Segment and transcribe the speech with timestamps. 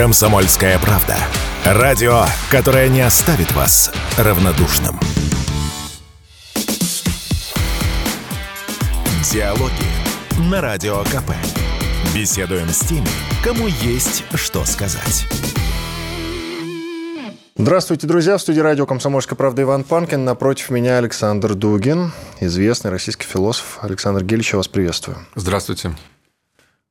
[0.00, 1.14] Комсомольская правда.
[1.62, 4.98] Радио, которое не оставит вас равнодушным.
[9.30, 11.32] Диалоги на Радио КП.
[12.14, 13.06] Беседуем с теми,
[13.44, 15.26] кому есть что сказать.
[17.56, 18.38] Здравствуйте, друзья.
[18.38, 20.24] В студии радио «Комсомольская правда» Иван Панкин.
[20.24, 22.10] Напротив меня Александр Дугин,
[22.40, 23.80] известный российский философ.
[23.82, 25.18] Александр Гельевич, я вас приветствую.
[25.34, 25.94] Здравствуйте.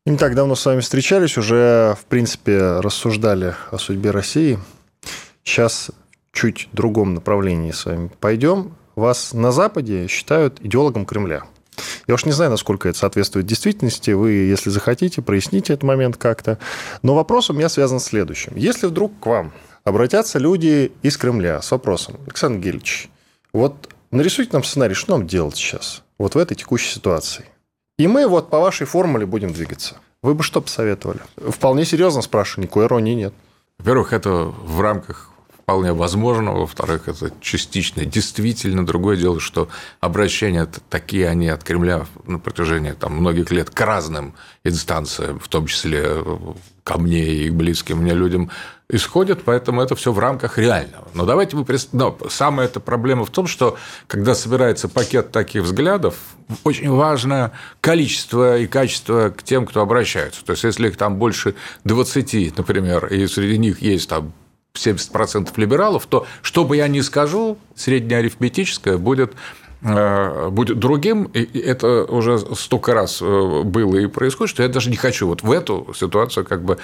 [0.09, 4.57] Не так давно с вами встречались, уже, в принципе, рассуждали о судьбе России.
[5.43, 5.91] Сейчас
[6.31, 8.73] чуть другом направлении с вами пойдем.
[8.95, 11.43] Вас на Западе считают идеологом Кремля.
[12.07, 14.09] Я уж не знаю, насколько это соответствует действительности.
[14.09, 16.57] Вы, если захотите, проясните этот момент как-то.
[17.03, 18.53] Но вопрос у меня связан с следующим.
[18.55, 19.53] Если вдруг к вам
[19.83, 23.11] обратятся люди из Кремля с вопросом, Александр Гельевич,
[23.53, 27.45] вот нарисуйте нам сценарий, что нам делать сейчас, вот в этой текущей ситуации–
[27.99, 29.97] и мы вот по вашей формуле будем двигаться.
[30.23, 31.19] Вы бы что посоветовали?
[31.35, 33.33] Вполне серьезно спрашиваю, никакой иронии нет.
[33.77, 36.53] Во-первых, это в рамках вполне возможно.
[36.53, 38.85] Во-вторых, это частично действительно.
[38.85, 39.67] Другое дело, что
[39.99, 45.67] обращения такие, они от Кремля на протяжении там, многих лет к разным инстанциям, в том
[45.67, 46.23] числе
[46.85, 48.49] ко мне и близким мне людям,
[48.89, 51.07] исходят, поэтому это все в рамках реального.
[51.13, 51.65] Но давайте мы...
[51.91, 56.15] Но самая эта проблема в том, что когда собирается пакет таких взглядов,
[56.63, 60.43] очень важно количество и качество к тем, кто обращается.
[60.43, 64.33] То есть, если их там больше 20, например, и среди них есть там
[64.73, 69.33] 70% либералов, то, что бы я ни скажу, среднеарифметическое будет
[69.81, 74.97] будет другим, и это уже столько раз э, было и происходит, что я даже не
[74.97, 76.79] хочу вот в эту ситуацию как бы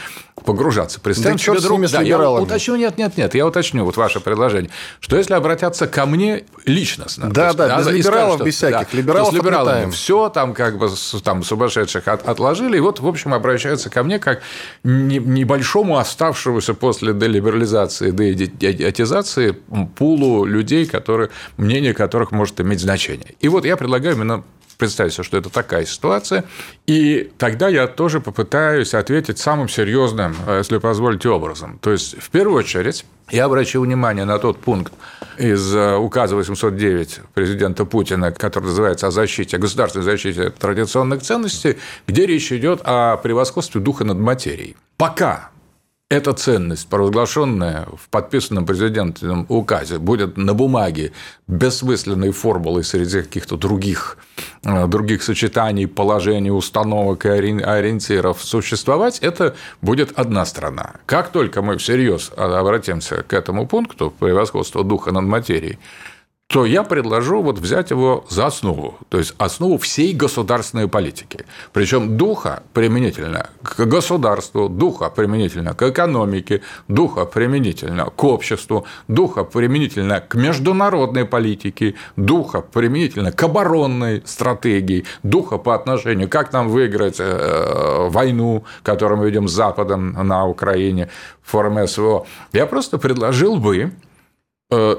[0.45, 1.01] погружаться.
[1.01, 1.85] Представьте да себе друг...
[1.85, 5.87] с да, я уточню, нет, нет, нет, я уточню вот ваше предложение, что если обратятся
[5.87, 9.33] ко мне личностно, да, есть, да, да, без либералов, скажут, без всяких, да, либералов с
[9.33, 10.89] либералами все там как бы
[11.21, 14.41] там сумасшедших от, отложили, и вот в общем обращаются ко мне как
[14.83, 19.57] небольшому оставшемуся после делиберализации, деидиотизации
[19.97, 23.35] пулу людей, которые мнение которых может иметь значение.
[23.39, 24.43] И вот я предлагаю именно
[24.77, 26.43] представить себе, что это такая ситуация,
[26.85, 31.79] и тогда я тоже попытаюсь ответить самым серьезным, э, если позволите, образом.
[31.81, 34.93] То есть, в первую очередь, я обращу внимание на тот пункт
[35.37, 41.77] из э, указа 809 президента Путина, который называется «О защите, о государственной защите традиционных ценностей»,
[42.07, 44.75] где речь идет о превосходстве духа над материей.
[44.97, 45.49] Пока
[46.09, 51.13] эта ценность, провозглашенная в подписанном президентом указе, будет на бумаге
[51.47, 54.19] бессмысленной формулой среди каких-то других,
[54.63, 60.93] э, других сочетаний, положений, установок и ориентиров существовать, это будет одна страна.
[61.07, 65.79] Как только мы всерьез обратимся к этому пункту превосходства духа над материей,
[66.55, 71.45] то я предложу вот взять его за основу, то есть основу всей государственной политики.
[71.73, 80.21] Причем духа применительно к государству, духа применительно к экономике, духа применительно к обществу, духа применительно
[80.21, 88.07] к международной политике, духа применительно к оборонной стратегии, духа по отношению, как нам выиграть э,
[88.09, 91.09] войну, которую мы ведем с Западом на Украине,
[91.43, 92.27] форме СВО.
[92.53, 93.91] Я просто предложил бы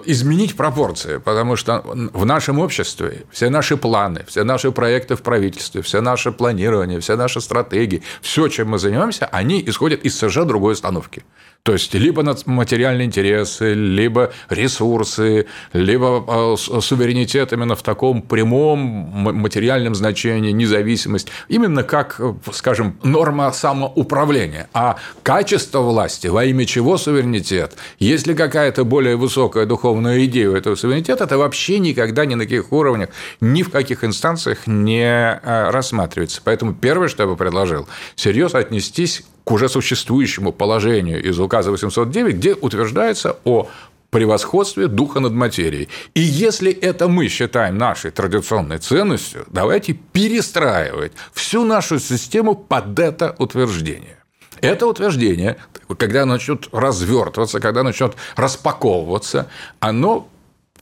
[0.05, 5.83] изменить пропорции, потому что в нашем обществе все наши планы, все наши проекты в правительстве,
[5.83, 10.73] все наше планирование, все наши стратегии, все, чем мы занимаемся, они исходят из совершенно другой
[10.75, 11.25] установки.
[11.67, 19.97] То есть, либо материальные интересы, либо ресурсы, либо э, суверенитет именно в таком прямом материальном
[19.97, 24.69] значении, независимость, именно как, э, скажем, норма самоуправления.
[24.75, 30.55] А качество власти, во имя чего суверенитет, есть ли какая-то более высокая духовная идея у
[30.55, 33.09] этого суверенитета, это вообще никогда ни на каких уровнях,
[33.41, 36.41] ни в каких инстанциях не э, рассматривается.
[36.45, 42.35] Поэтому первое, что я бы предложил, серьезно отнестись к уже существующему положению из указа 809,
[42.35, 43.69] где утверждается о
[44.11, 45.89] превосходстве духа над материей.
[46.15, 53.37] И если это мы считаем нашей традиционной ценностью, давайте перестраивать всю нашу систему под это
[53.39, 54.19] утверждение.
[54.63, 55.59] Это утверждение,
[55.97, 59.49] когда начнет развертываться, когда начнет распаковываться,
[59.79, 60.29] оно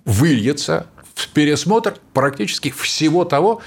[0.07, 0.87] выльется
[1.33, 3.61] пересмотр практически всего того,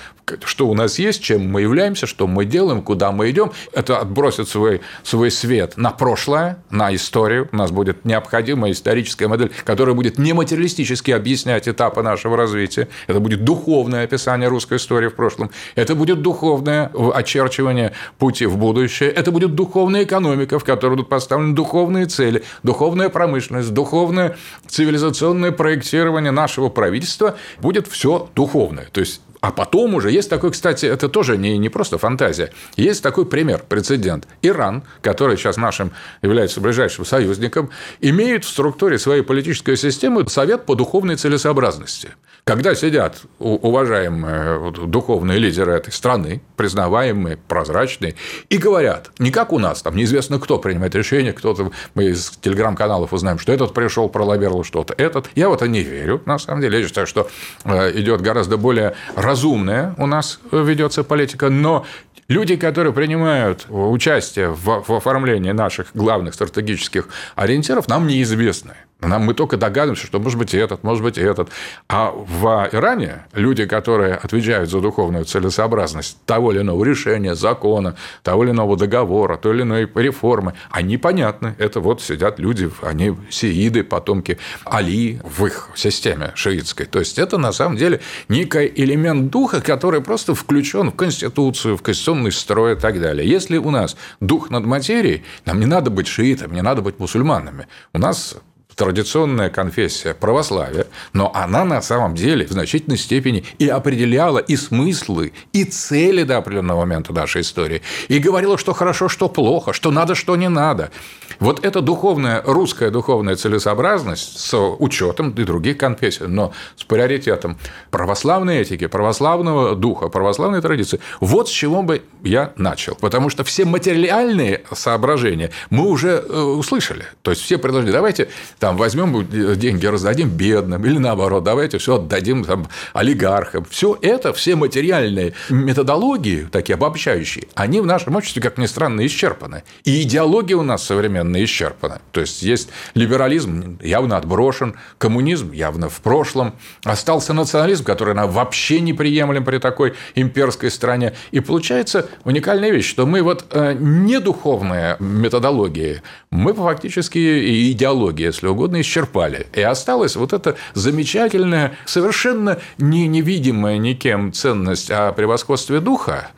[0.43, 3.51] что у нас есть, чем мы являемся, что мы делаем, куда мы идем.
[3.71, 7.47] Это отбросит свой, свой свет на прошлое, на историю.
[7.51, 12.89] У нас будет необходимая историческая модель, которая будет не материалистически объяснять этапы нашего развития.
[13.07, 15.51] Это будет духовное описание русской истории в прошлом.
[15.75, 19.09] Это будет духовное очерчивание пути в будущее.
[19.09, 24.35] Это будет духовная экономика, в которой будут поставлены духовные цели, духовная промышленность, духовное
[24.67, 27.36] цивилизационное проектирование нашего правительства.
[27.59, 28.87] Будет все духовное.
[28.91, 32.51] То есть А потом уже есть такой, кстати, это тоже не, не просто фантазия.
[32.75, 34.27] Есть такой пример, прецедент.
[34.41, 35.91] Иран, который сейчас нашим
[36.23, 37.69] является ближайшим союзником,
[38.01, 42.09] имеет в структуре своей политической системы совет по духовной целесообразности.
[42.47, 48.15] Когда сидят уважаемые духовные лидеры этой страны, признаваемые, прозрачные,
[48.47, 53.11] и говорят, не как у нас, там неизвестно кто принимает решение, кто-то, мы из телеграм-каналов
[53.11, 55.29] узнаем, что этот пришел, пролоббировал что-то, этот.
[55.35, 56.79] Я в это не верю, на самом деле.
[56.79, 57.29] Я считаю, что
[57.65, 61.85] э, идет гораздо более разумная у нас ведется политика, но
[62.27, 68.73] Люди, которые принимают участие в, оформлении наших главных стратегических ориентиров, нам неизвестны.
[68.99, 71.49] Нам мы только догадываемся, что может быть этот, может быть этот.
[71.87, 78.43] А в Иране люди, которые отвечают за духовную целесообразность того или иного решения, закона, того
[78.43, 81.55] или иного договора, той или иной реформы, они понятны.
[81.57, 86.85] Это вот сидят люди, они сииды, потомки Али в их системе шиитской.
[86.85, 91.81] То есть это на самом деле некий элемент духа, который просто включен в Конституцию, в
[91.81, 93.27] конституционный строй и так далее.
[93.27, 97.67] Если у нас дух над материей, нам не надо быть шиитами, не надо быть мусульманами.
[97.93, 98.35] У нас
[98.77, 105.33] традиционная конфессия православия, но она на самом деле в значительной степени и определяла и смыслы,
[105.51, 110.13] и цели до определенного момента нашей истории, и говорила, что хорошо, что плохо, что надо,
[110.13, 110.91] что не надо.
[111.39, 117.57] Вот эта духовная, русская духовная целесообразность с учетом и других конфессий, но с приоритетом
[117.89, 122.95] православной этики, православного духа, православной традиции, вот с чего бы я начал.
[122.95, 127.05] Потому что все материальные соображения мы уже э, услышали.
[127.23, 128.29] То есть все предложения, давайте
[128.67, 129.25] там возьмем
[129.57, 133.63] деньги, раздадим бедным, или наоборот, давайте все отдадим там, олигархам.
[133.69, 139.63] Все это, все материальные методологии, такие обобщающие, они в нашем обществе, как ни странно, исчерпаны.
[139.85, 142.01] И идеология у нас современная исчерпана.
[142.11, 146.53] То есть есть либерализм явно отброшен, коммунизм явно в прошлом,
[146.83, 151.13] остался национализм, который нам вообще неприемлем при такой имперской стране.
[151.31, 158.27] И получается уникальная вещь, что мы вот э, не духовные методологии, мы фактически и идеология,
[158.27, 159.47] если угодно, исчерпали.
[159.53, 166.29] И осталась вот эта замечательная, совершенно не невидимая никем ценность о превосходстве духа,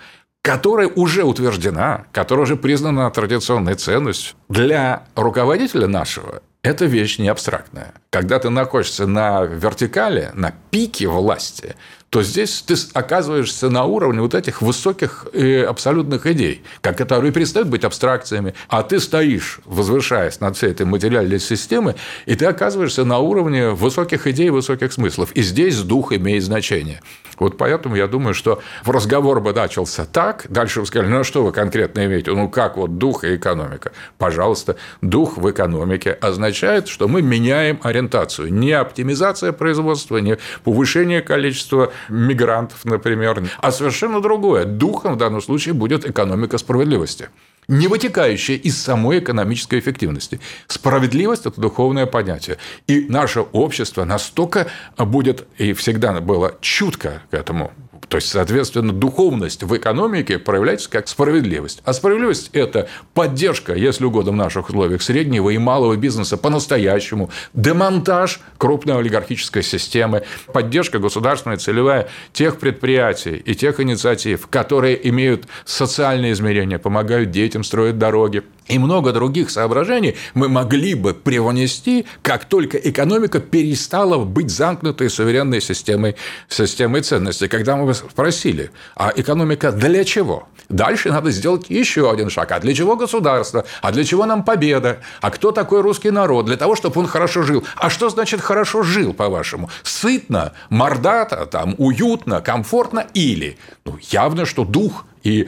[0.41, 7.93] которая уже утверждена, которая уже признана традиционной ценностью для руководителя нашего, это вещь не абстрактная.
[8.09, 11.75] Когда ты находишься на вертикали, на пике власти,
[12.09, 17.83] то здесь ты оказываешься на уровне вот этих высоких и абсолютных идей, которые перестают быть
[17.83, 21.95] абстракциями, а ты стоишь, возвышаясь над всей этой материальной системой,
[22.25, 25.31] и ты оказываешься на уровне высоких идей, высоких смыслов.
[25.33, 27.01] И здесь дух имеет значение.
[27.37, 31.43] Вот поэтому я думаю, что разговор бы начался так, дальше вы сказали, ну, а что
[31.43, 32.31] вы конкретно имеете?
[32.31, 33.93] Ну, как вот дух и экономика?
[34.17, 38.53] Пожалуйста, дух в экономике означает, что мы меняем ориентацию.
[38.53, 44.65] Не оптимизация производства, не повышение количества мигрантов, например, а совершенно другое.
[44.65, 47.29] Духом в данном случае будет экономика справедливости
[47.69, 50.41] не вытекающая из самой экономической эффективности.
[50.67, 52.57] Справедливость– это духовное понятие.
[52.87, 54.67] И наше общество настолько
[54.97, 57.71] будет и всегда было чутко к этому
[58.07, 61.81] то есть, соответственно, духовность в экономике проявляется как справедливость.
[61.85, 68.41] А справедливость– это поддержка, если угодно, в наших условиях среднего и малого бизнеса по-настоящему, демонтаж
[68.57, 76.79] крупной олигархической системы, поддержка государственная, целевая тех предприятий и тех инициатив, которые имеют социальные измерения,
[76.79, 83.39] помогают детям строить дороги, и много других соображений мы могли бы привнести, как только экономика
[83.39, 86.15] перестала быть замкнутой суверенной системой,
[86.47, 87.47] системой ценностей.
[87.47, 90.47] Когда мы спросили, а экономика для чего?
[90.69, 92.51] Дальше надо сделать еще один шаг.
[92.51, 93.65] А для чего государство?
[93.81, 94.99] А для чего нам победа?
[95.19, 96.45] А кто такой русский народ?
[96.45, 97.65] Для того, чтобы он хорошо жил.
[97.75, 99.71] А что значит хорошо жил, по-вашему?
[99.81, 103.57] Сытно, мордато, там, уютно, комфортно или?
[103.83, 105.47] Ну, явно, что дух и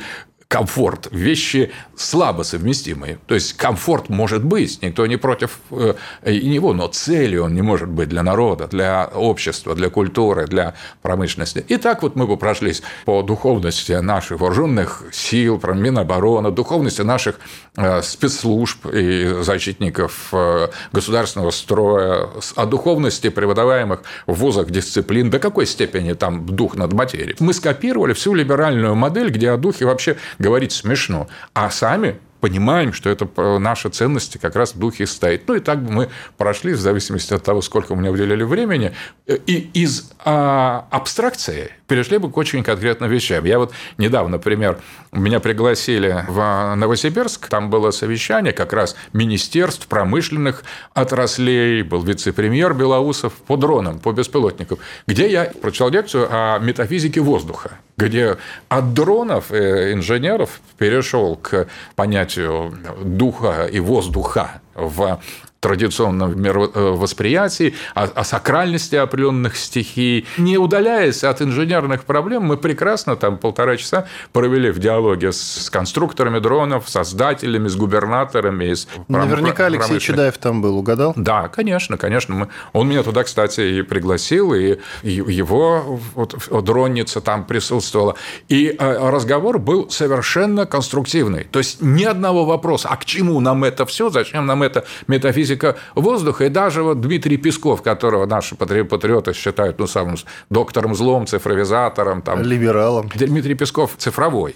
[0.51, 3.19] комфорт– вещи слабо совместимые.
[3.25, 5.93] То есть, комфорт может быть, никто не против э,
[6.25, 11.63] него, но целью он не может быть для народа, для общества, для культуры, для промышленности.
[11.69, 17.39] И так вот мы бы прошлись по духовности наших вооруженных сил, Минобороны, духовности наших
[17.77, 22.27] э, спецслужб и защитников э, государственного строя,
[22.57, 27.37] о духовности преподаваемых в вузах дисциплин, до какой степени там дух над материей.
[27.39, 33.09] Мы скопировали всю либеральную модель, где о духе вообще говорить смешно, а сами понимаем, что
[33.09, 33.27] это
[33.59, 35.47] наши ценности как раз в духе стоит.
[35.47, 38.93] Ну и так бы мы прошли, в зависимости от того, сколько у меня уделили времени,
[39.27, 43.45] и из а, абстракции перешли бы к очень конкретным вещам.
[43.45, 44.79] Я вот недавно, например,
[45.11, 53.33] меня пригласили в Новосибирск, там было совещание как раз министерств промышленных отраслей, был вице-премьер Белоусов
[53.33, 58.37] по дронам, по беспилотникам, где я прочитал лекцию о метафизике воздуха, где
[58.69, 62.30] от дронов э, инженеров перешел к понятию
[63.03, 65.19] духа и воздуха в
[65.61, 70.25] традиционном мировосприятии, о, о сакральности определенных стихий.
[70.37, 76.39] Не удаляясь от инженерных проблем, мы прекрасно там полтора часа провели в диалоге с конструкторами
[76.39, 78.73] дронов, создателями, с губернаторами.
[78.73, 81.13] С Наверняка Алексей Чедаев там был, угадал?
[81.15, 82.33] Да, конечно, конечно.
[82.33, 82.47] Мы...
[82.73, 88.15] Он меня туда, кстати, и пригласил, и его вот, дронница там присутствовала.
[88.49, 91.43] И э, разговор был совершенно конструктивный.
[91.43, 95.50] То есть ни одного вопроса, а к чему нам это все, зачем нам это метафизика
[95.51, 100.15] физика воздуха, и даже вот Дмитрий Песков, которого наши патриоты считают ну, самым
[100.49, 102.21] доктором злом, цифровизатором.
[102.21, 103.09] Там, Либералом.
[103.13, 104.55] Дмитрий Песков цифровой,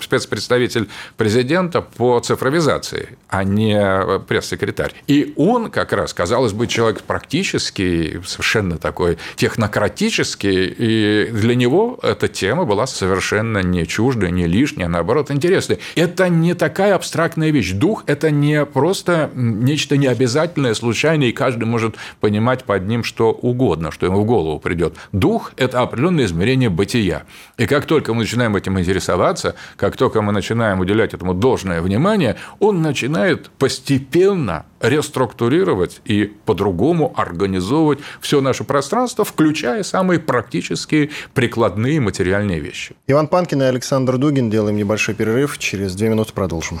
[0.00, 4.94] спецпредставитель президента по цифровизации, а не пресс-секретарь.
[5.06, 12.28] И он как раз, казалось бы, человек практический, совершенно такой технократический, и для него эта
[12.28, 15.78] тема была совершенно не чуждая, не лишняя, а наоборот интересная.
[15.94, 17.72] Это не такая абстрактная вещь.
[17.72, 23.32] Дух– это не просто нечто необязательное, обязательное, случайное, и каждый может понимать под ним что
[23.32, 24.94] угодно, что ему в голову придет.
[25.12, 27.24] Дух– это определенное измерение бытия.
[27.58, 32.36] И как только мы начинаем этим интересоваться, как только мы начинаем уделять этому должное внимание,
[32.60, 42.60] он начинает постепенно реструктурировать и по-другому организовывать все наше пространство, включая самые практические прикладные материальные
[42.60, 42.94] вещи.
[43.06, 44.48] Иван Панкин и Александр Дугин.
[44.48, 45.58] Делаем небольшой перерыв.
[45.58, 46.80] Через две минуты продолжим.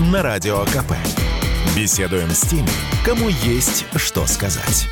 [0.00, 0.92] на Радио КП.
[1.74, 2.68] Беседуем с теми,
[3.04, 4.86] кому есть что сказать.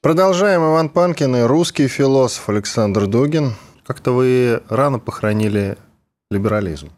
[0.00, 0.62] Продолжаем.
[0.62, 3.54] Иван Панкин и русский философ Александр Дугин.
[3.86, 5.78] Как-то вы рано похоронили
[6.30, 6.90] либерализм.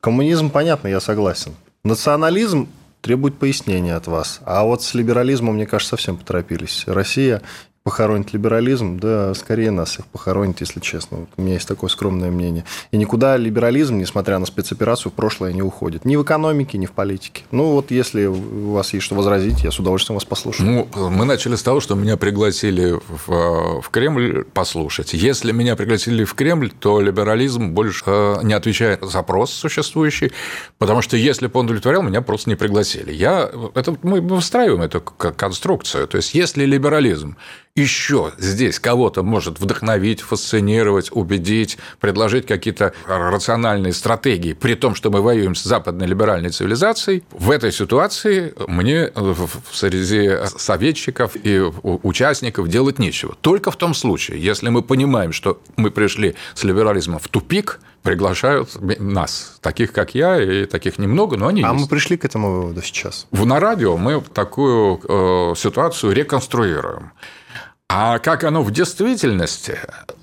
[0.00, 1.54] Коммунизм, понятно, я согласен.
[1.84, 2.68] Национализм
[3.00, 4.40] требует пояснения от вас.
[4.44, 6.84] А вот с либерализмом, мне кажется, совсем поторопились.
[6.86, 7.40] Россия
[7.84, 11.18] похоронить либерализм, да, скорее нас их похоронить, если честно.
[11.18, 12.64] Вот у меня есть такое скромное мнение.
[12.92, 16.06] И никуда либерализм, несмотря на спецоперацию, в прошлое не уходит.
[16.06, 17.42] Ни в экономике, ни в политике.
[17.50, 20.88] Ну, вот если у вас есть что возразить, я с удовольствием вас послушаю.
[20.94, 25.12] Ну, мы начали с того, что меня пригласили в, в Кремль послушать.
[25.12, 30.32] Если меня пригласили в Кремль, то либерализм больше э, не отвечает на запрос существующий,
[30.78, 33.12] потому что если бы он удовлетворял, меня просто не пригласили.
[33.12, 36.08] Я, это, мы выстраиваем эту конструкцию.
[36.08, 37.36] То есть, если либерализм
[37.76, 45.20] еще здесь кого-то может вдохновить, фасцинировать, убедить, предложить какие-то рациональные стратегии, при том, что мы
[45.20, 49.10] воюем с западной либеральной цивилизацией, в этой ситуации мне
[49.72, 53.34] среди советчиков и участников делать нечего.
[53.40, 58.68] Только в том случае, если мы понимаем, что мы пришли с либерализмом в тупик, приглашают
[59.00, 61.80] нас, таких как я, и таких немного, но они а есть.
[61.80, 63.26] мы пришли к этому выводу сейчас?
[63.32, 67.10] В, на радио мы такую э, ситуацию реконструируем.
[67.88, 69.78] А как оно в действительности?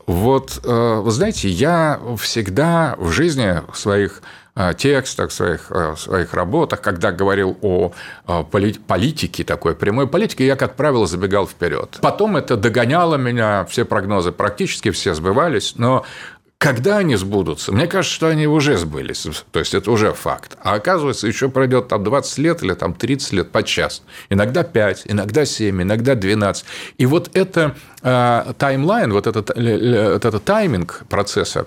[0.07, 4.23] Вот, э, вы знаете, я всегда в жизни своих
[4.55, 7.93] э, текстах, своих, э, своих работах, когда говорил о
[8.25, 11.99] политике, такой прямой политике, я, как правило, забегал вперед.
[12.01, 16.03] Потом это догоняло меня, все прогнозы практически все сбывались, но
[16.61, 17.71] когда они сбудутся?
[17.71, 19.25] Мне кажется, что они уже сбылись.
[19.51, 20.57] То есть, это уже факт.
[20.61, 24.03] А оказывается, еще пройдет там 20 лет или там 30 лет под час.
[24.29, 26.65] Иногда 5, иногда 7, иногда 12.
[26.99, 31.65] И вот это э, таймлайн, вот этот, вот этот тайминг процесса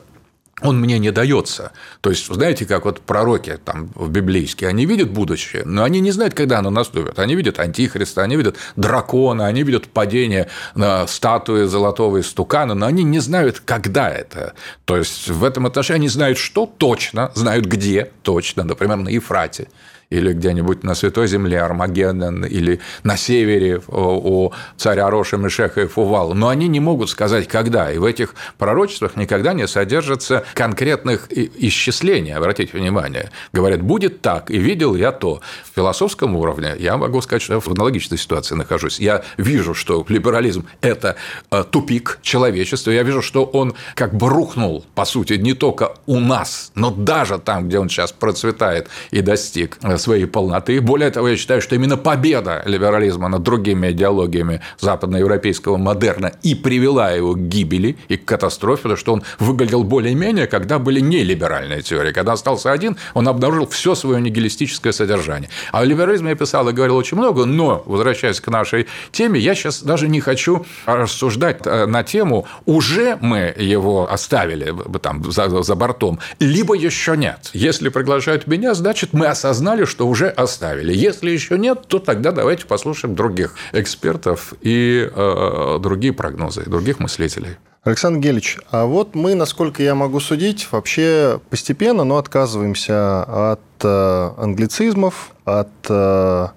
[0.61, 1.73] он мне не дается.
[2.00, 6.12] То есть, знаете, как вот пророки там в библейские, они видят будущее, но они не
[6.12, 7.18] знают, когда оно наступит.
[7.18, 13.02] Они видят антихриста, они видят дракона, они видят падение на статуи золотого истукана, но они
[13.02, 14.54] не знают, когда это.
[14.84, 19.68] То есть, в этом отношении они знают, что точно, знают, где точно, например, на Ефрате
[20.14, 26.35] или где-нибудь на Святой Земле Армагеддон, или на севере у царя Роша Мешеха и Фувала.
[26.35, 27.90] Но они не могут сказать, когда.
[27.90, 33.30] И в этих пророчествах никогда не содержится конкретных исчислений, обратите внимание.
[33.52, 35.40] Говорят, будет так, и видел я то.
[35.64, 39.00] В философском уровне я могу сказать, что я в аналогичной ситуации нахожусь.
[39.00, 41.16] Я вижу, что либерализм– это
[41.50, 42.92] э, тупик человечества.
[42.92, 47.38] Я вижу, что он как бы рухнул, по сути, не только у нас, но даже
[47.38, 50.80] там, где он сейчас процветает и достиг э, своей полноты.
[50.80, 57.11] Более того, я считаю, что именно победа либерализма над другими идеологиями западноевропейского модерна и привела
[57.11, 62.12] его к гибели и к катастрофе, потому что он выглядел более-менее, когда были нелиберальные теории.
[62.12, 65.49] Когда остался один, он обнаружил все свое нигилистическое содержание.
[65.73, 69.54] А о либерализме я писал и говорил очень много, но, возвращаясь к нашей теме, я
[69.54, 75.75] сейчас даже не хочу рассуждать э, на тему, уже мы его оставили там за, за
[75.75, 77.50] бортом, либо еще нет.
[77.52, 80.93] Если приглашают меня, значит, мы осознали, что уже оставили.
[80.95, 87.57] Если еще нет, то тогда давайте послушаем других экспертов и э, другие прогнозы, других мыслителей.
[87.85, 94.31] Александр Гелич, а вот мы, насколько я могу судить, вообще постепенно, но отказываемся от э,
[94.38, 96.49] англицизмов, от э,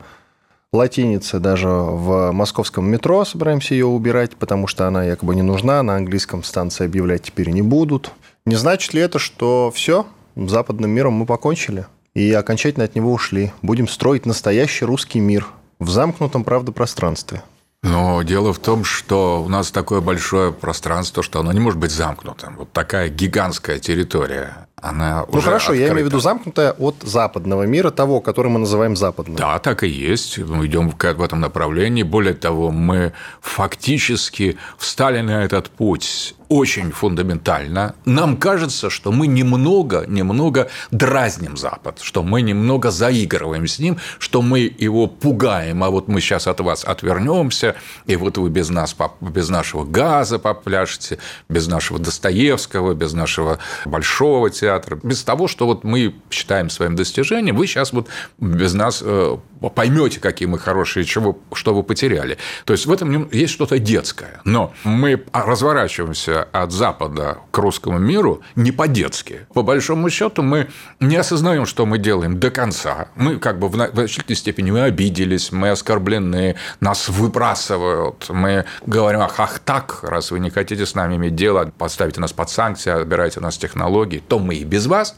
[0.71, 5.97] латиницы даже в московском метро собираемся ее убирать, потому что она якобы не нужна, на
[5.97, 8.11] английском станции объявлять теперь не будут.
[8.45, 10.05] Не значит ли это, что все,
[10.37, 13.51] западным миром мы покончили и окончательно от него ушли?
[13.61, 15.45] Будем строить настоящий русский мир
[15.77, 17.43] в замкнутом, правда, пространстве.
[17.83, 21.91] Но дело в том, что у нас такое большое пространство, что оно не может быть
[21.91, 22.55] замкнутым.
[22.57, 24.67] Вот такая гигантская территория.
[24.81, 25.83] Она ну уже хорошо, открыта.
[25.83, 29.37] я имею в виду замкнутая от западного мира, того, который мы называем западным.
[29.37, 30.39] Да, так и есть.
[30.39, 32.01] Мы идем в этом направлении.
[32.01, 37.95] Более того, мы фактически встали на этот путь очень фундаментально.
[38.05, 44.41] Нам кажется, что мы немного, немного дразним Запад, что мы немного заигрываем с ним, что
[44.41, 47.75] мы его пугаем, а вот мы сейчас от вас отвернемся,
[48.05, 54.49] и вот вы без нас, без нашего газа попляшете, без нашего Достоевского, без нашего Большого
[54.49, 59.37] театра, без того, что вот мы считаем своим достижением, вы сейчас вот без нас э,
[59.73, 62.37] поймете, какие мы хорошие, чего, что вы потеряли.
[62.65, 64.41] То есть в этом есть что-то детское.
[64.45, 69.47] Но мы разворачиваемся от Запада к русскому миру не по-детски.
[69.53, 70.67] По большому счету мы
[70.99, 73.09] не осознаем, что мы делаем до конца.
[73.15, 79.35] Мы как бы в значительной степени мы обиделись, мы оскорблены, нас выбрасывают, мы говорим, ах,
[79.39, 83.39] ах так, раз вы не хотите с нами иметь дело, поставите нас под санкции, отбирайте
[83.39, 85.15] у нас технологии, то мы и без вас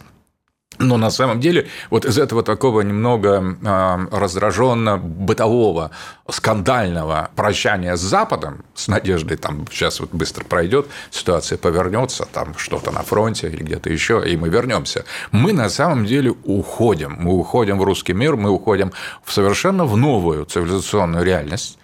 [0.78, 5.92] но на самом деле вот из этого такого немного а, раздраженно бытового,
[6.30, 12.92] скандального прощания с Западом, с надеждой, там сейчас вот быстро пройдет, ситуация повернется, там что-то
[12.92, 15.06] на фронте или где-то еще, и мы вернемся.
[15.32, 17.18] Мы на самом деле уходим.
[17.20, 21.78] Мы уходим в русский мир, мы уходим в совершенно в новую цивилизационную реальность.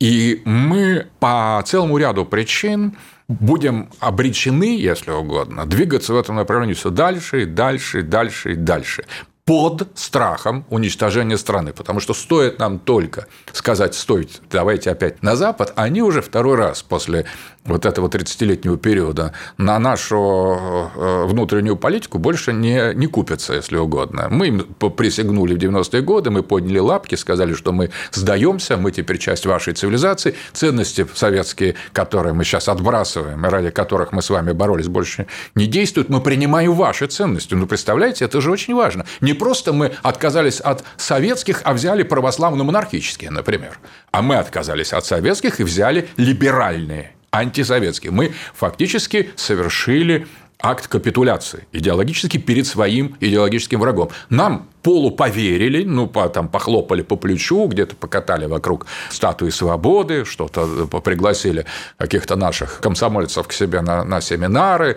[0.00, 2.96] И мы по целому ряду причин
[3.28, 8.54] будем обречены, если угодно, двигаться в этом направлении все дальше и дальше и дальше и
[8.54, 9.04] дальше
[9.44, 11.72] под страхом уничтожения страны.
[11.72, 16.82] Потому что стоит нам только сказать, стойте, давайте опять на Запад, они уже второй раз
[16.82, 17.26] после
[17.64, 24.28] вот этого 30-летнего периода на нашу э, внутреннюю политику больше не, не купятся, если угодно.
[24.30, 24.60] Мы им
[24.96, 29.72] присягнули в 90-е годы, мы подняли лапки, сказали, что мы сдаемся, мы теперь часть вашей
[29.72, 35.66] цивилизации, ценности советские, которые мы сейчас отбрасываем, ради которых мы с вами боролись, больше не
[35.66, 37.54] действуют, мы принимаем ваши ценности.
[37.54, 39.06] Ну, представляете, это же очень важно.
[39.20, 43.78] Не просто мы отказались от советских, а взяли православно-монархические, например,
[44.10, 48.12] а мы отказались от советских и взяли либеральные антисоветские.
[48.12, 50.26] Мы фактически совершили
[50.64, 54.10] акт капитуляции идеологически перед своим идеологическим врагом.
[54.30, 61.66] Нам полуповерили, ну, по, там, похлопали по плечу, где-то покатали вокруг статуи свободы, что-то пригласили
[61.98, 64.96] каких-то наших комсомольцев к себе на, на семинары,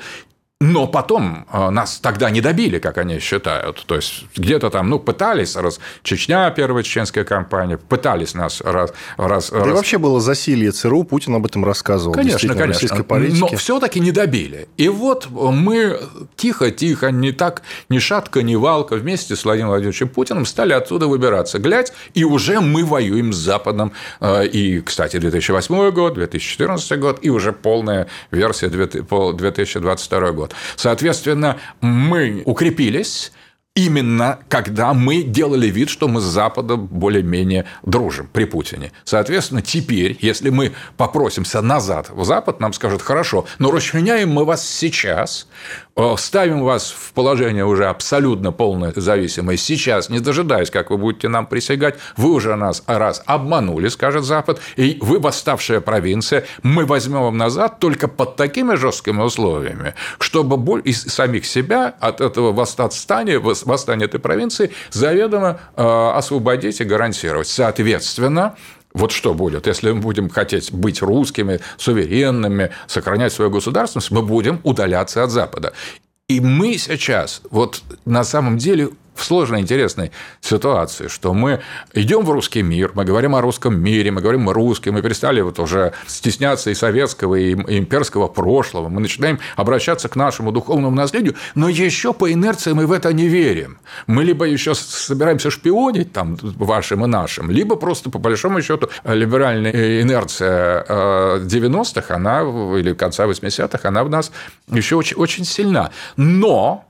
[0.60, 3.86] но потом э, нас тогда не добили, как они считают.
[3.86, 8.92] То есть где-то там, ну, пытались, раз Чечня, первая чеченская кампания, пытались нас раз...
[9.18, 9.68] раз да раз...
[9.68, 12.16] и вообще было засилье ЦРУ, Путин об этом рассказывал.
[12.16, 13.06] Конечно, конечно.
[13.40, 14.68] Но все-таки не добили.
[14.78, 16.00] И вот мы
[16.36, 21.60] тихо-тихо, не так, ни шатка, ни валка, вместе с Владимиром Владимировичем Путиным стали отсюда выбираться.
[21.60, 23.92] Глядь, и уже мы воюем с Западом.
[24.22, 30.56] Э, и, кстати, 2008 год, 2014 год, и уже полная версия 2022 год год.
[30.76, 33.32] Соответственно, мы укрепились,
[33.78, 38.92] именно когда мы делали вид, что мы с Западом более-менее дружим при Путине.
[39.04, 44.68] Соответственно, теперь, если мы попросимся назад в Запад, нам скажут, хорошо, но расчленяем мы вас
[44.68, 45.48] сейчас,
[45.96, 51.28] э, ставим вас в положение уже абсолютно полной зависимой сейчас, не дожидаясь, как вы будете
[51.28, 57.22] нам присягать, вы уже нас раз обманули, скажет Запад, и вы восставшая провинция, мы возьмем
[57.22, 64.06] вам назад только под такими жесткими условиями, чтобы из самих себя от этого восстания, восстания
[64.06, 67.48] этой провинции заведомо э, освободить и гарантировать.
[67.48, 68.56] Соответственно,
[68.94, 74.60] вот что будет, если мы будем хотеть быть русскими, суверенными, сохранять свою государственность, мы будем
[74.64, 75.74] удаляться от Запада.
[76.28, 81.62] И мы сейчас, вот на самом деле в сложной, интересной ситуации, что мы
[81.94, 85.42] идем в русский мир, мы говорим о русском мире, мы говорим о русском, мы перестали
[85.42, 91.36] вот уже стесняться и советского, и имперского прошлого, мы начинаем обращаться к нашему духовному наследию,
[91.56, 93.80] но еще по инерции мы в это не верим.
[94.06, 100.02] Мы либо еще собираемся шпионить там вашим и нашим, либо просто по большому счету либеральная
[100.02, 100.84] инерция
[101.40, 102.42] 90-х, э, она
[102.78, 104.32] или конца 80-х, она в нас
[104.72, 105.92] еще очень, очень сильна.
[106.16, 106.87] Но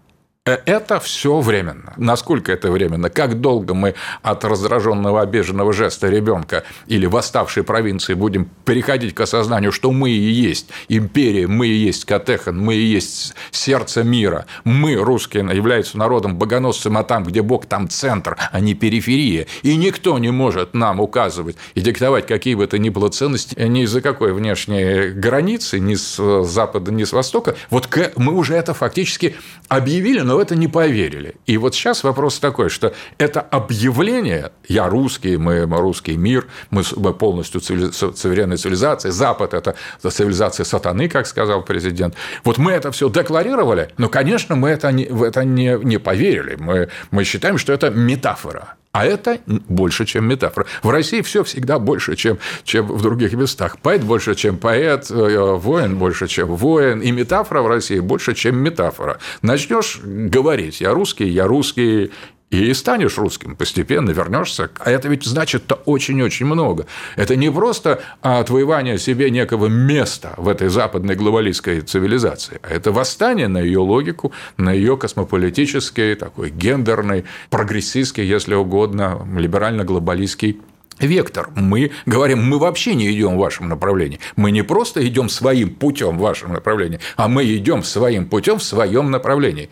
[0.65, 1.93] это все временно.
[1.97, 3.09] Насколько это временно?
[3.09, 9.71] Как долго мы от раздраженного, обиженного жеста ребенка или восставшей провинции будем переходить к осознанию,
[9.71, 14.45] что мы и есть империя, мы и есть Катехан, мы и есть сердце мира.
[14.63, 19.47] Мы, русские, являются народом богоносцем, а там, где Бог, там центр, а не периферия.
[19.63, 23.83] И никто не может нам указывать и диктовать какие бы то ни было ценности ни
[23.83, 27.55] из-за какой внешней границы, ни с запада, ни с востока.
[27.69, 29.35] Вот мы уже это фактически
[29.67, 31.33] объявили, но в это не поверили.
[31.47, 36.83] И вот сейчас вопрос такой, что это объявление «я русский, мы, мы русский мир, мы,
[36.95, 39.73] мы полностью цивили, суверенная цивилизация, Запад– это
[40.07, 42.13] цивилизация сатаны», как сказал президент.
[42.43, 46.55] Вот мы это все декларировали, но, конечно, мы это не, в это не, не поверили.
[46.59, 48.75] Мы, мы считаем, что это метафора.
[48.91, 50.65] А это больше, чем метафора.
[50.81, 53.77] В России все всегда больше, чем, чем в других местах.
[53.79, 57.01] Поэт больше, чем поэт, э, воин больше, чем воин.
[57.01, 59.19] И метафора в России больше, чем метафора.
[59.41, 62.11] Начнешь говорить «я русский, я русский»,
[62.49, 64.69] и станешь русским постепенно, вернешься.
[64.79, 66.85] А это ведь значит-то очень-очень много.
[67.15, 73.47] Это не просто отвоевание себе некого места в этой западной глобалистской цивилизации, а это восстание
[73.47, 80.61] на ее логику, на ее космополитический, такой гендерный, прогрессистский, если угодно, либерально-глобалистский
[80.99, 81.49] вектор.
[81.55, 84.19] Мы говорим, мы вообще не идем в вашем направлении.
[84.35, 88.63] Мы не просто идем своим путем в вашем направлении, а мы идем своим путем в
[88.63, 89.69] своем направлении.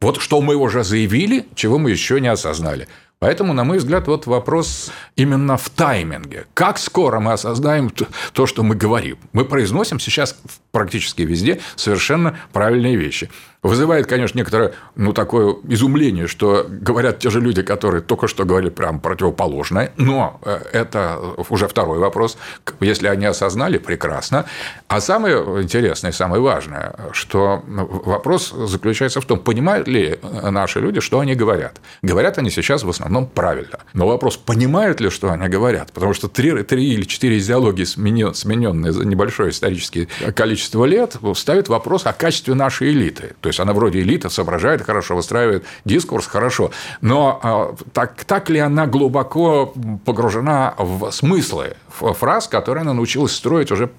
[0.00, 2.86] Вот что мы уже заявили, чего мы еще не осознали.
[3.20, 6.46] Поэтому, на мой взгляд, вот вопрос именно в тайминге.
[6.54, 7.90] Как скоро мы осознаем
[8.32, 9.18] то, что мы говорим?
[9.32, 10.38] Мы произносим сейчас
[10.70, 13.28] практически везде совершенно правильные вещи.
[13.60, 18.70] Вызывает, конечно, некоторое ну, такое изумление, что говорят те же люди, которые только что говорили
[18.70, 22.38] прям противоположное, но э, это уже второй вопрос.
[22.78, 24.44] Если они осознали, прекрасно.
[24.86, 31.18] А самое интересное, самое важное, что вопрос заключается в том, понимают ли наши люди, что
[31.18, 31.80] они говорят.
[32.02, 33.80] Говорят они сейчас в основном правильно.
[33.92, 35.92] Но вопрос, понимают ли, что они говорят?
[35.92, 42.06] Потому что три, три или четыре идеологии, смененные за небольшое историческое количество лет, ставят вопрос
[42.06, 43.34] о качестве нашей элиты.
[43.40, 48.58] То есть она вроде элита, соображает хорошо, выстраивает дискурс хорошо, но а, так, так ли
[48.58, 49.72] она глубоко
[50.04, 53.90] погружена в смыслы фраз, которые она научилась строить уже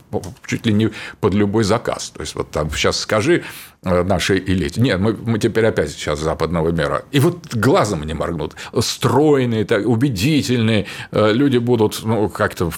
[0.45, 2.09] чуть ли не под любой заказ.
[2.09, 3.43] То есть вот там сейчас скажи
[3.83, 4.81] нашей элите.
[4.81, 7.03] Нет, мы, мы теперь опять сейчас западного мира.
[7.11, 8.55] И вот глазом не моргнут.
[8.77, 12.69] Стройные, так, убедительные э, люди будут ну, как-то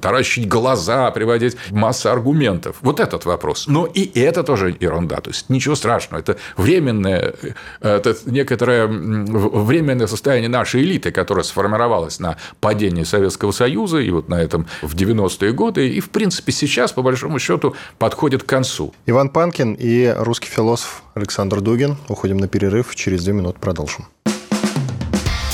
[0.00, 2.76] таращить глаза, приводить массу аргументов.
[2.80, 3.66] Вот этот вопрос.
[3.66, 5.16] Но и это тоже ерунда.
[5.16, 6.20] То есть ничего страшного.
[6.20, 7.34] Это временное,
[7.80, 14.30] э, это некоторое временное состояние нашей элиты, которая сформировалась на падении Советского Союза и вот
[14.30, 15.88] на этом в 90-е годы.
[15.88, 18.94] И, в принципе, сейчас, по большому счету, подходит к концу.
[19.04, 21.96] Иван Панкин и русский русский философ Александр Дугин.
[22.08, 22.94] Уходим на перерыв.
[22.94, 24.06] Через две минуты продолжим.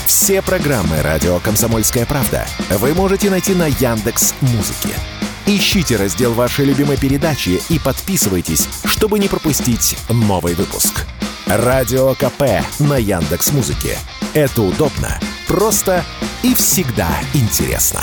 [0.06, 4.94] Все программы «Радио Комсомольская правда» вы можете найти на Яндекс Музыке.
[5.46, 11.06] Ищите раздел вашей любимой передачи и подписывайтесь, чтобы не пропустить новый выпуск.
[11.46, 13.98] Радио КП на Яндекс Музыке.
[14.34, 16.04] Это удобно, просто
[16.42, 18.02] и всегда интересно.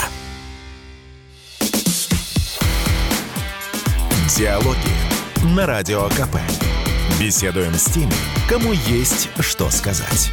[4.35, 4.95] Диалоги
[5.55, 6.37] на Радио КП.
[7.19, 8.13] Беседуем с теми,
[8.47, 10.31] кому есть что сказать.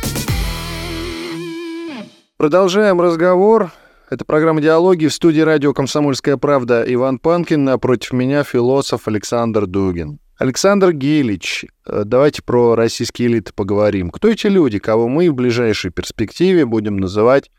[2.37, 3.73] Продолжаем разговор.
[4.09, 10.21] Это программа «Диалоги» в студии радио «Комсомольская правда» Иван Панкин, напротив меня философ Александр Дугин.
[10.39, 14.11] Александр Гелич, э, давайте про российские элиты поговорим.
[14.11, 17.51] Кто эти люди, кого мы в ближайшей перспективе будем называть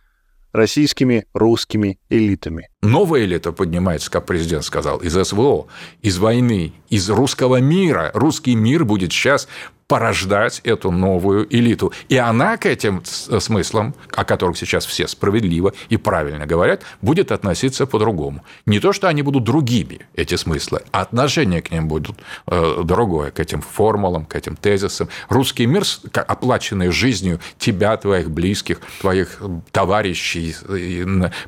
[0.58, 2.68] российскими русскими элитами?
[2.82, 5.68] Новая элита поднимается, как президент сказал, из СВО,
[6.02, 8.12] из войны, из русского мира.
[8.14, 9.48] Русский мир будет сейчас
[9.88, 11.94] порождать эту новую элиту.
[12.10, 17.86] И она к этим смыслам, о которых сейчас все справедливо и правильно говорят, будет относиться
[17.86, 18.44] по-другому.
[18.66, 23.32] Не то, что они будут другими, эти смыслы, а отношение к ним будет э, другое,
[23.32, 25.08] к этим формулам, к этим тезисам.
[25.30, 30.54] Русский мир, оплаченный жизнью тебя, твоих близких, твоих товарищей,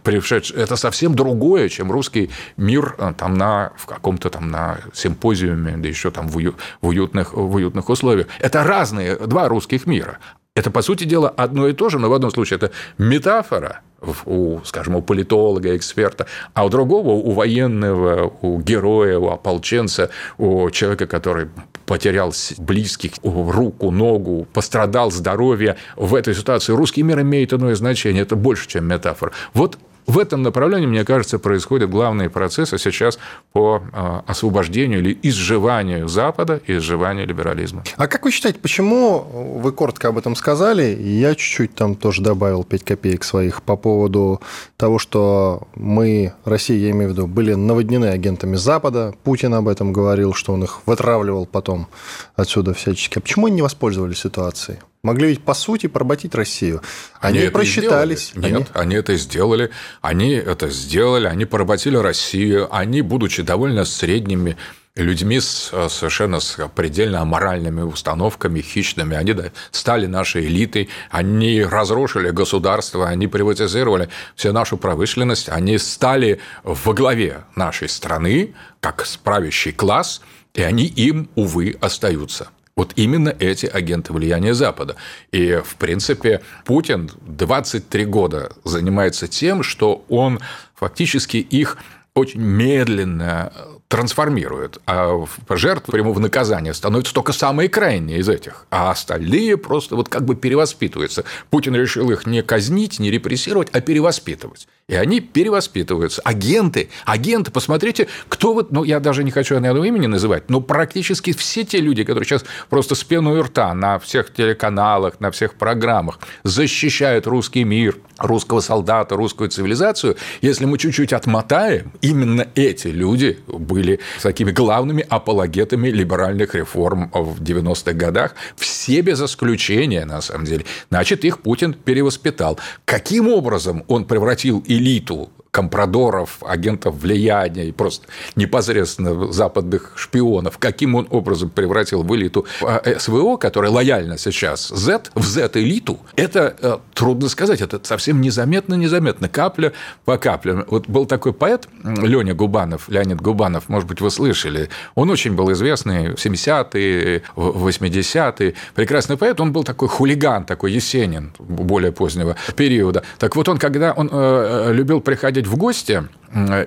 [0.04, 5.76] пришедших, это совсем другое, чем русский мир э, там на, в каком-то там на симпозиуме,
[5.76, 6.38] да еще там в,
[6.82, 8.29] уютных, в уютных условиях.
[8.40, 10.20] Это разные два русских мира.
[10.56, 13.82] Это, по сути дела, одно и то же, но в одном случае это метафора,
[14.26, 20.70] у, скажем, у политолога, эксперта, а у другого, у военного, у героя, у ополченца, у
[20.72, 21.48] человека, который
[21.86, 25.78] потерял близких, руку, ногу, пострадал здоровье.
[25.96, 28.24] В этой ситуации русский мир имеет иное значение.
[28.24, 29.32] Это больше, чем метафора.
[29.54, 29.78] Вот
[30.10, 33.20] в этом направлении, мне кажется, происходят главные процессы сейчас
[33.54, 37.84] по а, освобождению или изживанию Запада и изживанию либерализма.
[37.96, 42.64] А как вы считаете, почему вы коротко об этом сказали, я чуть-чуть там тоже добавил
[42.64, 44.42] 5 копеек своих по поводу
[44.78, 49.94] того, что мы, Россия, я имею в виду, были наводнены агентами Запада, Путин об этом
[49.94, 51.88] говорил, что он их вытравливал потом
[52.36, 53.20] отсюда всячески.
[53.20, 54.80] А почему они не воспользовались ситуацией?
[55.02, 56.82] Могли ведь, по сути, поработить Россию.
[57.22, 58.34] Они, они просчитались.
[58.36, 58.66] Нет, они...
[58.74, 59.70] они это сделали.
[60.02, 61.28] Они это сделали.
[61.28, 62.68] Они поработили Россию.
[62.76, 64.58] Они, будучи довольно средними
[64.96, 69.16] людьми с совершенно с предельно аморальными установками, хищными.
[69.16, 69.34] Они
[69.72, 77.46] стали нашей элитой, они разрушили государство, они приватизировали всю нашу промышленность, они стали во главе
[77.56, 80.22] нашей страны, как правящий класс,
[80.54, 82.50] и они им, увы, остаются.
[82.80, 84.96] Вот именно эти агенты влияния Запада.
[85.34, 90.40] И, в принципе, Путин 23 года занимается тем, что он
[90.76, 91.78] фактически их
[92.14, 93.52] очень медленно
[93.90, 100.08] трансформирует, а жертв прямого наказания становятся только самые крайние из этих, а остальные просто вот
[100.08, 101.26] как бы перевоспитываются.
[101.50, 104.70] Путин решил их не казнить, не репрессировать, а перевоспитывать.
[104.90, 106.22] И они перевоспитываются.
[106.24, 111.32] Агенты, агенты, посмотрите, кто вот, ну, я даже не хочу одного имени называть, но практически
[111.32, 115.54] все те люди, которые сейчас просто с пеной у рта на всех телеканалах, на всех
[115.54, 123.38] программах защищают русский мир, русского солдата, русскую цивилизацию, если мы чуть-чуть отмотаем, именно эти люди
[123.48, 130.66] были такими главными апологетами либеральных реформ в 90-х годах, все без исключения, на самом деле.
[130.90, 132.60] Значит, их Путин перевоспитал.
[132.86, 140.96] Каким образом он превратил и элиту компрадоров, агентов влияния и просто непосредственно западных шпионов, каким
[140.96, 146.78] он образом превратил в элиту а, СВО, которая лояльна сейчас Z, в Z-элиту, это э,
[146.94, 149.74] трудно сказать, это совсем незаметно-незаметно, капля
[150.06, 150.66] по капле.
[150.68, 155.52] Вот был такой поэт Леня Губанов, Леонид Губанов, может быть, вы слышали, он очень был
[155.52, 163.04] известный в 70-е, 80-е, прекрасный поэт, он был такой хулиган, такой Есенин более позднего периода.
[163.18, 166.04] Так вот он, когда он э, э, любил приходить приходить в гости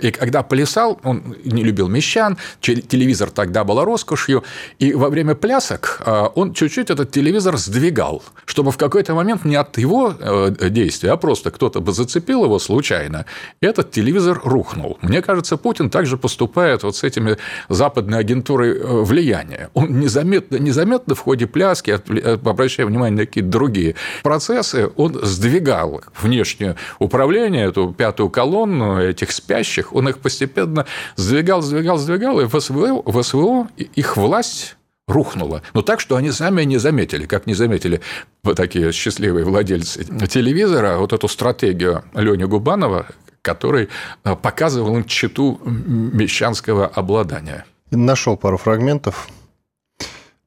[0.00, 4.44] и когда плясал, он не любил мещан, телевизор тогда был роскошью,
[4.78, 9.56] и во время плясок а, он чуть-чуть этот телевизор сдвигал, чтобы в какой-то момент не
[9.56, 13.26] от его э, действия, а просто кто-то бы зацепил его случайно,
[13.60, 14.98] этот телевизор рухнул.
[15.02, 17.36] Мне кажется, Путин также поступает вот с этими
[17.68, 19.70] западной агентурой э, влияния.
[19.74, 26.02] Он незаметно, незаметно в ходе пляски, э, обращая внимание на какие-то другие процессы, он сдвигал
[26.20, 30.86] внешнее управление, эту пятую колонну этих специй, спящих, он их постепенно
[31.16, 34.76] сдвигал, сдвигал, сдвигал, и в СВО, в СВО их власть
[35.08, 35.62] рухнула.
[35.74, 38.00] Но так, что они сами не заметили, как не заметили
[38.42, 43.06] вот такие счастливые владельцы телевизора, вот эту стратегию Лени Губанова,
[43.42, 43.88] который
[44.24, 47.64] э, показывал им читу мещанского обладания.
[47.90, 49.28] Нашел пару фрагментов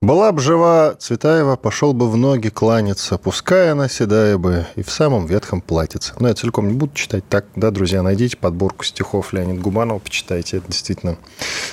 [0.05, 4.91] была б жива Цветаева, пошел бы в ноги кланяться, пускай она седая бы и в
[4.91, 6.13] самом ветхом платьице.
[6.19, 7.27] Но я целиком не буду читать.
[7.27, 10.57] Так, да, друзья, найдите подборку стихов Леонида Губанова, почитайте.
[10.57, 11.17] Это действительно...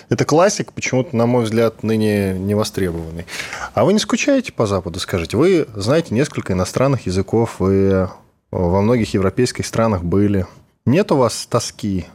[0.08, 3.26] Это классик, почему-то, на мой взгляд, ныне не востребованный.
[3.74, 5.36] А вы не скучаете по Западу, скажите?
[5.36, 8.08] Вы знаете несколько иностранных языков, вы
[8.50, 10.46] во многих европейских странах были.
[10.86, 12.06] Нет у вас тоски,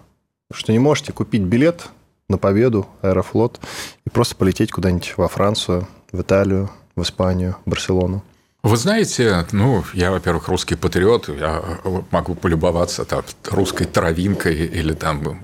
[0.52, 1.90] что не можете купить билет
[2.28, 3.60] на победу, Аэрофлот,
[4.06, 8.24] и просто полететь куда-нибудь во Францию, в Италию, в Испанию, в Барселону?
[8.63, 11.63] Вы знаете, ну, я, во-первых, русский патриот, я
[12.12, 15.39] могу полюбоваться там, русской травинкой или там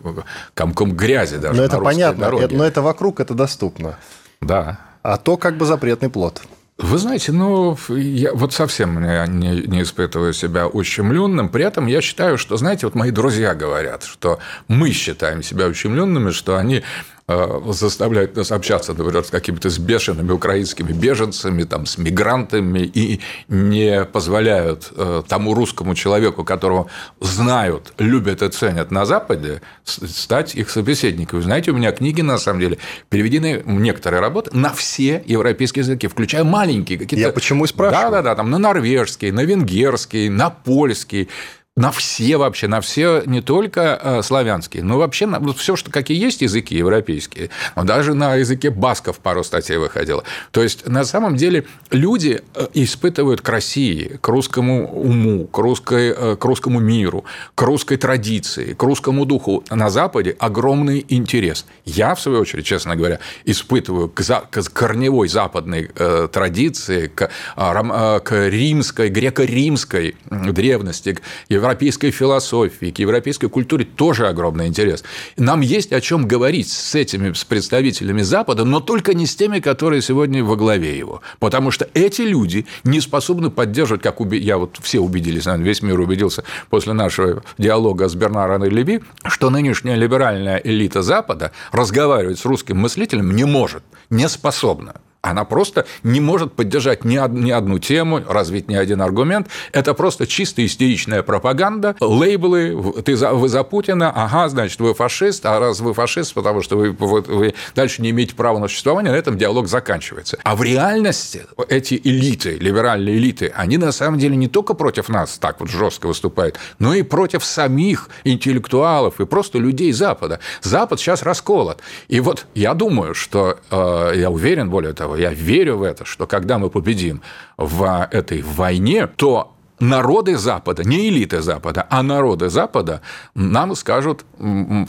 [0.54, 1.56] комком грязи даже.
[1.56, 2.50] Но это понятно, дороге.
[2.52, 3.98] но это вокруг это доступно.
[4.42, 4.80] Да.
[5.04, 6.42] А то как бы запретный плод.
[6.80, 11.50] Вы знаете, ну, я вот совсем не, не испытываю себя ущемленным.
[11.50, 16.32] При этом я считаю, что, знаете, вот мои друзья говорят, что мы считаем себя ущемленными,
[16.32, 16.84] что они
[17.28, 24.04] заставляют нас общаться, например, с какими-то с бешеными украинскими беженцами, там, с мигрантами, и не
[24.04, 26.88] позволяют э, тому русскому человеку, которого
[27.22, 31.40] знают, любят и ценят на Западе, стать их собеседником.
[31.40, 32.78] Вы знаете, у меня книги, на самом деле,
[33.10, 37.28] переведены, некоторые работы, на все европейские языки, включая маленькие какие-то.
[37.28, 38.12] Я почему и спрашиваю.
[38.12, 41.30] Да-да-да, там на норвежский, на венгерский, на польский
[41.76, 46.22] на все вообще, на все не только э, славянские, но вообще на все, что какие
[46.22, 50.24] есть языки европейские, но даже на языке басков пару статей выходило.
[50.52, 56.14] То есть на самом деле люди э, испытывают к России, к русскому уму, к, русской,
[56.16, 61.66] э, к русскому миру, к русской традиции, к русскому духу на Западе огромный интерес.
[61.86, 65.90] Я, в свою очередь, честно говоря, испытываю к, за, к корневой западной
[66.32, 71.22] традиции, к, к римской, греко-римской древности, к
[71.64, 75.04] европейской философии, к европейской культуре тоже огромный интерес.
[75.38, 79.60] Нам есть о чем говорить с этими с представителями Запада, но только не с теми,
[79.60, 81.22] которые сегодня во главе его.
[81.40, 84.38] Потому что эти люди не способны поддерживать, как уби...
[84.38, 89.50] я вот все убедились, наверное, весь мир убедился после нашего диалога с Бернаром Леви, что
[89.50, 94.96] нынешняя либеральная элита Запада разговаривать с русским мыслителем не может, не способна.
[95.24, 99.48] Она просто не может поддержать ни, ни одну тему, развить ни один аргумент.
[99.72, 105.46] Это просто чисто истеричная пропаганда, лейблы, ты за, вы за Путина, ага, значит, вы фашист,
[105.46, 109.14] а раз вы фашист, потому что вы, вы, вы дальше не имеете права на существование,
[109.14, 110.38] на этом диалог заканчивается.
[110.44, 115.38] А в реальности эти элиты, либеральные элиты, они на самом деле не только против нас
[115.38, 120.42] так вот жестко выступают, но и против самих интеллектуалов и просто людей Запада.
[120.62, 121.80] Запад сейчас расколот.
[122.10, 126.28] И вот я думаю, что, э, я уверен, более того, я верю в это, что
[126.28, 127.22] когда мы победим
[127.58, 133.02] в этой войне, то народы Запада, не элиты Запада, а народы Запада
[133.36, 134.26] нам скажут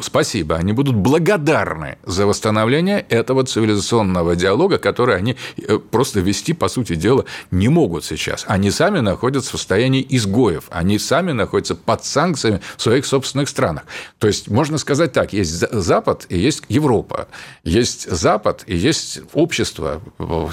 [0.00, 6.68] спасибо, они будут благодарны за восстановление этого цивилизационного диалога, который они э, просто вести, по
[6.68, 8.44] сути дела, не могут сейчас.
[8.48, 13.84] Они сами находятся в состоянии изгоев, они сами находятся под санкциями в своих собственных странах.
[14.18, 17.28] То есть, можно сказать так, есть Запад и есть Европа,
[17.62, 20.00] есть Запад и есть общество,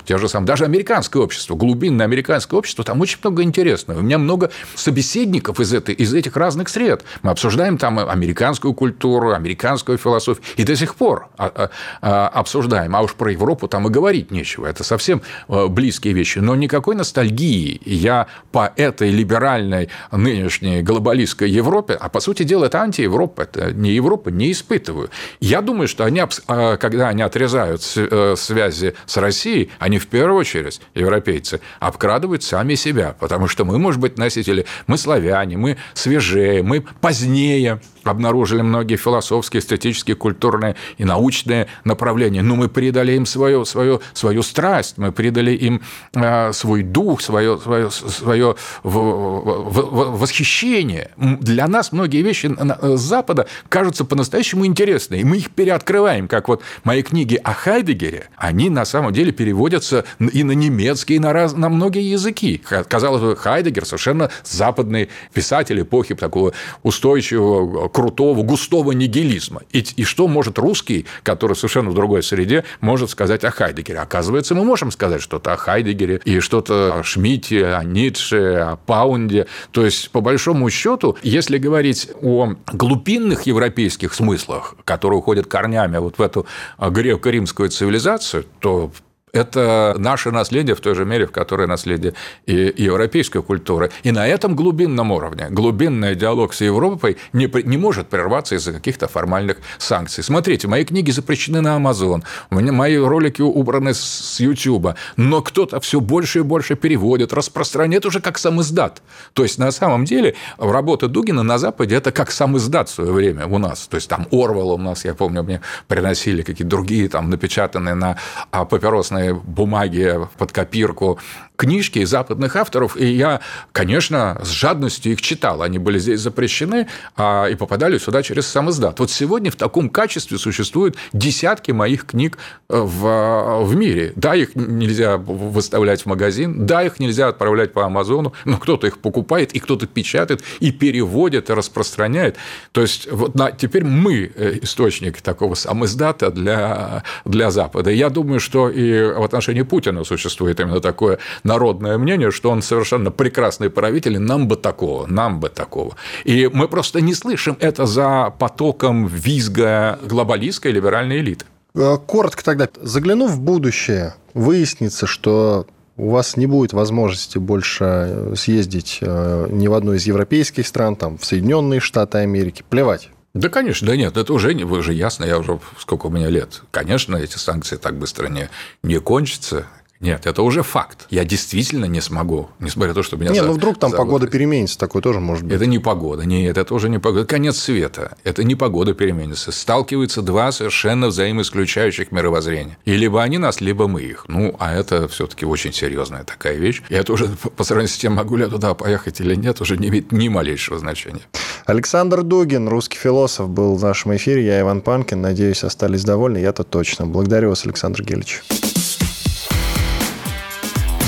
[0.06, 4.00] те же самые, даже американское общество, глубинное американское общество, там очень много интересного.
[4.00, 7.04] У меня много собеседников из, этой, из этих разных сред.
[7.22, 11.70] Мы обсуждаем там американскую культуру, американскую философию, и до сих пор а, а,
[12.02, 12.96] а, обсуждаем.
[12.96, 14.68] А уж про Европу там и говорить нечего.
[14.68, 16.40] Это совсем э, близкие вещи.
[16.40, 22.82] Но никакой ностальгии я по этой либеральной нынешней глобалистской Европе, а по сути дела это
[22.82, 25.10] антиевропа, это не Европа, не испытываю.
[25.40, 30.82] Я думаю, что они, когда они отрезают э, связи с Россией, они в первую очередь,
[30.94, 34.66] европейцы, обкрадывают сами себя, потому что мы, может быть, быть носители.
[34.88, 42.42] Мы славяне, мы свежее, мы позднее обнаружили многие философские, эстетические, культурные и научные направления.
[42.42, 45.82] Но мы придали им свою, свою, свою страсть, мы придали им
[46.14, 51.12] э, свой дух, свое, свое, свое восхищение.
[51.18, 56.62] Для нас многие вещи с Запада кажутся по-настоящему интересными, и мы их переоткрываем, как вот
[56.84, 61.54] мои книги о Хайдегере, они на самом деле переводятся и на немецкий, и на, раз,
[61.54, 62.62] на многие языки.
[62.88, 69.62] Казалось бы, Хайдегер совершенно западный писатель эпохи такого устойчивого, крутого, густого нигилизма.
[69.72, 74.00] И, и что может русский, который совершенно в другой среде, может сказать о Хайдегере?
[74.00, 79.48] Оказывается, мы можем сказать что-то о Хайдегере и что-то о Шмидте, о Ницше, о Паунде.
[79.72, 86.18] То есть, по большому счету, если говорить о глубинных европейских смыслах, которые уходят корнями вот
[86.18, 86.46] в эту
[86.80, 88.92] греко-римскую цивилизацию, то
[89.34, 92.14] это наше наследие в той же мере, в которой наследие
[92.46, 93.92] и европейской культуры.
[94.04, 99.08] И на этом глубинном уровне, глубинный диалог с Европой не, не может прерваться из-за каких-то
[99.08, 100.24] формальных санкций.
[100.24, 106.40] Смотрите, мои книги запрещены на Amazon, мои ролики убраны с YouTube, но кто-то все больше
[106.40, 109.02] и больше переводит, распространяет уже как сам издат.
[109.34, 113.12] То есть, на самом деле, работа Дугина на Западе– это как сам издат в свое
[113.12, 113.88] время у нас.
[113.88, 118.18] То есть, там Орвел у нас, я помню, мне приносили какие-то другие, там, напечатанные на
[118.52, 121.20] а, папиросной бумаги под копирку
[121.62, 123.40] книжки западных авторов, и я,
[123.72, 125.62] конечно, с жадностью их читал.
[125.62, 129.00] Они были здесь запрещены а, и попадали сюда через сам издат.
[129.00, 134.12] Вот сегодня в таком качестве существуют десятки моих книг э, в, в мире.
[134.16, 138.98] Да, их нельзя выставлять в магазин, да, их нельзя отправлять по Амазону, но кто-то их
[138.98, 142.38] покупает, и кто-то печатает, и переводит, и распространяет.
[142.72, 147.92] То есть вот на, теперь мы э, источник такого самоиздата для, для Запада.
[147.92, 151.20] Я думаю, что и в отношении Путина существует именно такое
[151.52, 155.96] народное мнение, что он совершенно прекрасный правитель, и нам бы такого, нам бы такого.
[156.24, 161.46] И мы просто не слышим это за потоком визга глобалистской либеральной элиты.
[161.76, 168.34] Э, коротко тогда, заглянув в будущее, выяснится, что у вас не будет возможности больше э,
[168.38, 172.64] съездить э, ни в одну из европейских стран, там, в Соединенные Штаты Америки.
[172.70, 173.10] Плевать.
[173.34, 176.64] Да, конечно, да нет, это уже, уже ясно, я уже сколько у меня лет.
[176.72, 178.50] Конечно, эти санкции так быстро не,
[178.84, 179.66] не кончатся,
[180.02, 181.06] нет, это уже факт.
[181.12, 183.30] Я действительно не смогу, несмотря на то, что меня...
[183.30, 183.48] Нет, за...
[183.48, 185.54] ну вдруг там погода переменится, такое тоже может быть.
[185.54, 187.26] Это не погода, нет, это тоже не погода.
[187.26, 188.18] Конец света.
[188.24, 189.52] Это не погода переменится.
[189.52, 192.78] Сталкиваются два совершенно взаимоисключающих мировоззрения.
[192.84, 194.26] И либо они нас, либо мы их.
[194.28, 196.82] Ну, а это все таки очень серьезная такая вещь.
[196.90, 199.78] И это уже по сравнению с тем, могу ли я туда поехать или нет, уже
[199.78, 201.22] не имеет ни малейшего значения.
[201.66, 204.46] Александр Дугин, русский философ, был в нашем эфире.
[204.46, 205.22] Я Иван Панкин.
[205.22, 206.40] Надеюсь, остались довольны.
[206.40, 207.06] Я-то точно.
[207.06, 208.42] Благодарю вас, Александр Гелич.